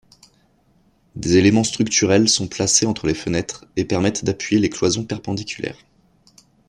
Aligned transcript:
Des 1.15 1.37
éléments 1.37 1.63
structurels 1.63 2.27
sont 2.27 2.47
placés 2.47 2.87
entre 2.87 3.05
les 3.05 3.13
fenêtres 3.13 3.65
et 3.75 3.85
permettent 3.85 4.25
d’appuyer 4.25 4.59
les 4.59 4.71
cloisons 4.71 5.03
perpendiculaires. 5.05 5.77